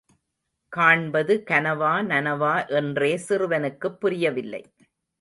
காண்பது 0.73 1.43
கனவா, 1.47 1.91
நனவா 2.05 2.67
என்றே 2.75 3.13
சிறுவனுக்குப் 3.29 3.99
புரியவில்லை. 3.99 4.63